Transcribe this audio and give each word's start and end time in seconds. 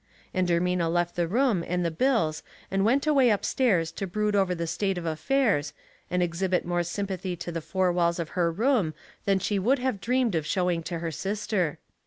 And 0.33 0.47
Ermina 0.47 0.89
lefl 0.91 1.13
the 1.13 1.27
room 1.27 1.63
and 1.67 1.85
the 1.85 1.91
bills 1.91 2.41
and 2.71 2.83
went 2.83 3.05
away 3.05 3.29
up 3.29 3.45
stairs 3.45 3.91
to 3.91 4.07
brood 4.07 4.35
over 4.35 4.55
the 4.55 4.65
state 4.65 4.97
of 4.97 5.05
affairs, 5.05 5.73
and 6.09 6.23
exhibit 6.23 6.65
more 6.65 6.81
sympathy 6.81 7.35
to 7.35 7.51
the 7.51 7.61
four 7.61 7.91
walls 7.91 8.17
of 8.17 8.29
her 8.29 8.51
room 8.51 8.95
than 9.25 9.37
she 9.37 9.59
would 9.59 9.77
have 9.77 10.01
dreamed 10.01 10.33
of 10.33 10.43
showing 10.43 10.81
to 10.81 10.97
her 10.97 11.11
sister. 11.11 11.77